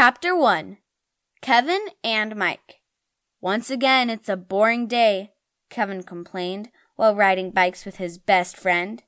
Chapter 0.00 0.36
1 0.36 0.78
Kevin 1.42 1.88
and 2.04 2.36
Mike. 2.36 2.82
Once 3.40 3.68
again, 3.68 4.08
it's 4.08 4.28
a 4.28 4.36
boring 4.36 4.86
day, 4.86 5.32
Kevin 5.70 6.04
complained 6.04 6.70
while 6.94 7.16
riding 7.16 7.50
bikes 7.50 7.84
with 7.84 7.96
his 7.96 8.16
best 8.16 8.56
friend. 8.56 9.02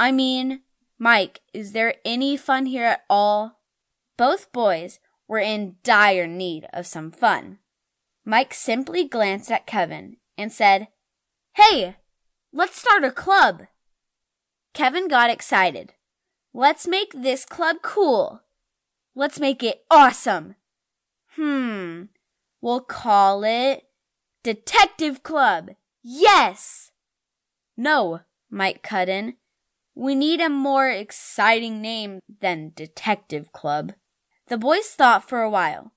I 0.00 0.10
mean, 0.10 0.62
Mike, 0.98 1.42
is 1.54 1.70
there 1.70 1.94
any 2.04 2.36
fun 2.36 2.66
here 2.66 2.86
at 2.86 3.04
all? 3.08 3.60
Both 4.16 4.50
boys 4.50 4.98
were 5.28 5.38
in 5.38 5.76
dire 5.84 6.26
need 6.26 6.66
of 6.72 6.88
some 6.88 7.12
fun. 7.12 7.60
Mike 8.24 8.52
simply 8.52 9.06
glanced 9.06 9.52
at 9.52 9.64
Kevin 9.64 10.16
and 10.36 10.52
said, 10.52 10.88
Hey, 11.54 11.98
let's 12.52 12.80
start 12.80 13.04
a 13.04 13.12
club. 13.12 13.68
Kevin 14.74 15.06
got 15.06 15.30
excited. 15.30 15.92
Let's 16.52 16.88
make 16.88 17.12
this 17.14 17.44
club 17.44 17.76
cool. 17.80 18.40
Let's 19.18 19.40
make 19.40 19.62
it 19.62 19.82
awesome. 19.90 20.56
Hmm, 21.36 22.02
we'll 22.60 22.82
call 22.82 23.44
it 23.44 23.84
Detective 24.42 25.22
Club. 25.22 25.70
Yes! 26.02 26.90
No, 27.78 28.20
Mike 28.50 28.82
cut 28.82 29.08
in. 29.08 29.36
We 29.94 30.14
need 30.14 30.42
a 30.42 30.50
more 30.50 30.90
exciting 30.90 31.80
name 31.80 32.20
than 32.42 32.72
Detective 32.76 33.52
Club. 33.52 33.94
The 34.48 34.58
boys 34.58 34.88
thought 34.88 35.26
for 35.26 35.40
a 35.40 35.48
while, 35.48 35.92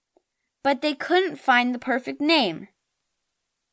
but 0.63 0.81
they 0.81 0.93
couldn't 0.93 1.41
find 1.41 1.75
the 1.75 1.79
perfect 1.79 2.21
name. 2.21 2.69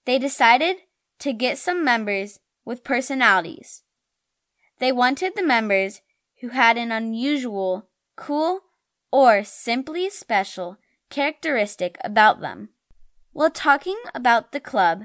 They 0.06 0.18
decided 0.18 0.78
to 1.20 1.32
get 1.32 1.56
some 1.56 1.84
members 1.84 2.40
with 2.64 2.82
personalities. 2.82 3.84
They 4.80 4.90
wanted 4.90 5.34
the 5.36 5.46
members 5.46 6.02
who 6.40 6.48
had 6.48 6.76
an 6.76 6.90
unusual, 6.90 7.88
cool, 8.16 8.62
or 9.10 9.44
simply 9.44 10.10
special 10.10 10.78
characteristic 11.10 11.96
about 12.02 12.40
them. 12.40 12.70
While 13.32 13.50
talking 13.50 13.98
about 14.14 14.52
the 14.52 14.60
club, 14.60 15.04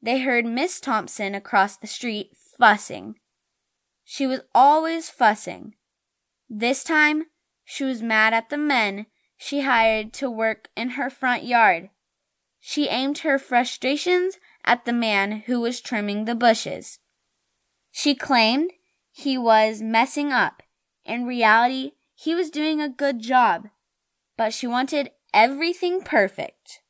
they 0.00 0.20
heard 0.20 0.44
Miss 0.44 0.80
Thompson 0.80 1.34
across 1.34 1.76
the 1.76 1.86
street 1.86 2.36
fussing. 2.58 3.16
She 4.04 4.26
was 4.26 4.40
always 4.54 5.08
fussing. 5.08 5.74
This 6.50 6.84
time, 6.84 7.26
she 7.64 7.84
was 7.84 8.02
mad 8.02 8.34
at 8.34 8.50
the 8.50 8.58
men 8.58 9.06
she 9.36 9.62
hired 9.62 10.12
to 10.12 10.30
work 10.30 10.68
in 10.76 10.90
her 10.90 11.10
front 11.10 11.44
yard. 11.44 11.90
She 12.60 12.88
aimed 12.88 13.18
her 13.18 13.40
frustrations 13.40 14.38
at 14.64 14.84
the 14.84 14.92
man 14.92 15.42
who 15.46 15.60
was 15.60 15.80
trimming 15.80 16.26
the 16.26 16.36
bushes. 16.36 17.00
She 17.90 18.14
claimed 18.14 18.70
he 19.10 19.36
was 19.36 19.82
messing 19.82 20.30
up. 20.30 20.62
In 21.04 21.26
reality, 21.26 21.92
he 22.22 22.36
was 22.36 22.50
doing 22.50 22.80
a 22.80 22.88
good 22.88 23.18
job, 23.18 23.68
but 24.36 24.54
she 24.54 24.64
wanted 24.64 25.10
everything 25.34 26.00
perfect. 26.00 26.80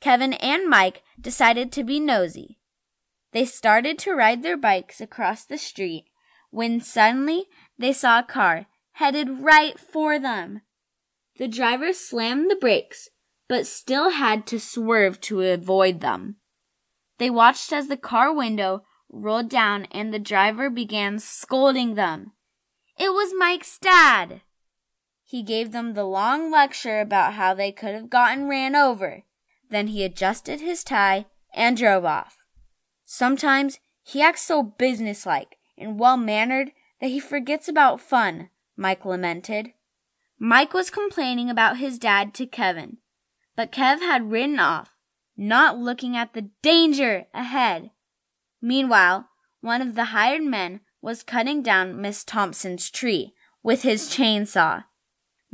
Kevin 0.00 0.32
and 0.32 0.68
Mike 0.68 1.04
decided 1.20 1.70
to 1.70 1.84
be 1.84 2.00
nosy. 2.00 2.58
They 3.30 3.44
started 3.44 4.00
to 4.00 4.14
ride 4.14 4.42
their 4.42 4.56
bikes 4.56 5.00
across 5.00 5.44
the 5.44 5.58
street 5.58 6.06
when 6.50 6.80
suddenly 6.80 7.44
they 7.78 7.92
saw 7.92 8.18
a 8.18 8.24
car 8.24 8.66
headed 8.94 9.42
right 9.42 9.78
for 9.78 10.18
them. 10.18 10.62
The 11.36 11.46
driver 11.46 11.92
slammed 11.92 12.50
the 12.50 12.56
brakes, 12.56 13.08
but 13.46 13.68
still 13.68 14.10
had 14.10 14.44
to 14.48 14.58
swerve 14.58 15.20
to 15.20 15.40
avoid 15.42 16.00
them. 16.00 16.38
They 17.18 17.30
watched 17.30 17.72
as 17.72 17.86
the 17.86 17.96
car 17.96 18.34
window 18.34 18.82
rolled 19.08 19.50
down 19.50 19.84
and 19.92 20.12
the 20.12 20.18
driver 20.18 20.68
began 20.68 21.20
scolding 21.20 21.94
them. 21.94 22.32
It 22.98 23.10
was 23.10 23.32
Mike's 23.38 23.78
dad. 23.78 24.40
He 25.24 25.42
gave 25.42 25.72
them 25.72 25.94
the 25.94 26.04
long 26.04 26.50
lecture 26.50 27.00
about 27.00 27.34
how 27.34 27.54
they 27.54 27.72
could 27.72 27.94
have 27.94 28.10
gotten 28.10 28.46
ran 28.46 28.76
over. 28.76 29.22
Then 29.70 29.88
he 29.88 30.04
adjusted 30.04 30.60
his 30.60 30.84
tie 30.84 31.26
and 31.54 31.76
drove 31.76 32.04
off. 32.04 32.44
Sometimes 33.04 33.80
he 34.02 34.22
acts 34.22 34.42
so 34.42 34.62
businesslike 34.62 35.56
and 35.78 35.98
well 35.98 36.16
mannered 36.16 36.72
that 37.00 37.08
he 37.08 37.18
forgets 37.18 37.68
about 37.68 38.00
fun, 38.00 38.50
Mike 38.76 39.04
lamented. 39.04 39.72
Mike 40.38 40.74
was 40.74 40.90
complaining 40.90 41.48
about 41.48 41.78
his 41.78 41.98
dad 41.98 42.34
to 42.34 42.46
Kevin, 42.46 42.98
but 43.56 43.72
Kev 43.72 44.00
had 44.00 44.30
ridden 44.30 44.58
off, 44.58 44.94
not 45.36 45.78
looking 45.78 46.16
at 46.16 46.34
the 46.34 46.50
danger 46.62 47.26
ahead. 47.32 47.90
Meanwhile, 48.60 49.28
one 49.60 49.80
of 49.80 49.94
the 49.94 50.06
hired 50.06 50.42
men 50.42 50.80
was 51.00 51.22
cutting 51.22 51.62
down 51.62 52.00
Miss 52.00 52.24
Thompson's 52.24 52.90
tree 52.90 53.34
with 53.62 53.82
his 53.82 54.08
chainsaw. 54.08 54.84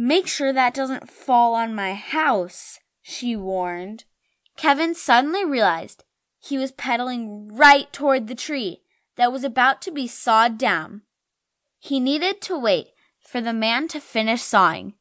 Make 0.02 0.26
sure 0.26 0.50
that 0.50 0.72
doesn't 0.72 1.10
fall 1.10 1.52
on 1.52 1.74
my 1.74 1.92
house, 1.92 2.78
she 3.02 3.36
warned. 3.36 4.04
Kevin 4.56 4.94
suddenly 4.94 5.44
realized 5.44 6.04
he 6.38 6.56
was 6.56 6.72
pedaling 6.72 7.54
right 7.54 7.92
toward 7.92 8.26
the 8.26 8.34
tree 8.34 8.80
that 9.16 9.30
was 9.30 9.44
about 9.44 9.82
to 9.82 9.90
be 9.90 10.06
sawed 10.06 10.56
down. 10.56 11.02
He 11.78 12.00
needed 12.00 12.40
to 12.40 12.58
wait 12.58 12.92
for 13.20 13.42
the 13.42 13.52
man 13.52 13.88
to 13.88 14.00
finish 14.00 14.40
sawing, 14.40 14.94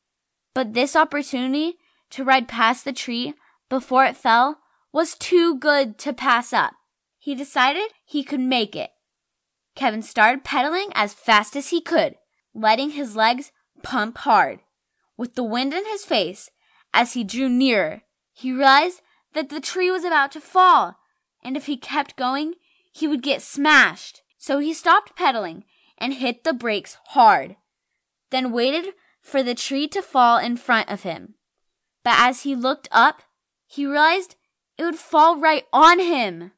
but 0.53 0.73
this 0.73 0.97
opportunity 0.97 1.77
to 2.09 2.25
ride 2.25 2.49
past 2.49 2.83
the 2.83 2.91
tree 2.91 3.35
before 3.69 4.03
it 4.03 4.17
fell 4.17 4.59
was 4.91 5.15
too 5.15 5.57
good 5.57 5.97
to 5.99 6.11
pass 6.11 6.51
up. 6.51 6.73
He 7.17 7.35
decided 7.35 7.93
he 8.03 8.21
could 8.21 8.41
make 8.41 8.75
it. 8.75 8.89
Kevin 9.75 10.01
started 10.01 10.43
pedaling 10.43 10.89
as 10.93 11.13
fast 11.13 11.55
as 11.55 11.69
he 11.69 11.79
could, 11.79 12.15
letting 12.53 12.89
his 12.89 13.15
legs 13.15 13.53
pump 13.81 14.17
hard. 14.17 14.59
With 15.19 15.35
the 15.35 15.43
wind 15.43 15.73
in 15.73 15.85
his 15.85 16.05
face, 16.05 16.49
as 16.93 17.11
he 17.11 17.25
drew 17.25 17.49
nearer, 17.49 18.03
he 18.31 18.53
realized 18.53 19.01
that 19.33 19.49
the 19.49 19.59
tree 19.59 19.91
was 19.91 20.05
about 20.05 20.31
to 20.31 20.39
fall, 20.39 20.95
and 21.43 21.57
if 21.57 21.65
he 21.65 21.75
kept 21.75 22.15
going, 22.15 22.53
he 22.93 23.05
would 23.05 23.21
get 23.21 23.41
smashed. 23.41 24.21
So 24.37 24.59
he 24.59 24.73
stopped 24.73 25.17
pedaling 25.17 25.65
and 25.97 26.13
hit 26.13 26.45
the 26.45 26.53
brakes 26.53 26.97
hard, 27.07 27.57
then 28.29 28.53
waited 28.53 28.93
for 29.21 29.43
the 29.43 29.53
tree 29.53 29.89
to 29.89 30.01
fall 30.01 30.37
in 30.37 30.55
front 30.55 30.89
of 30.89 31.03
him. 31.03 31.33
But 32.01 32.15
as 32.17 32.43
he 32.43 32.55
looked 32.55 32.87
up, 32.89 33.23
he 33.67 33.85
realized 33.85 34.37
it 34.77 34.85
would 34.85 34.95
fall 34.95 35.37
right 35.37 35.65
on 35.73 35.99
him. 35.99 36.53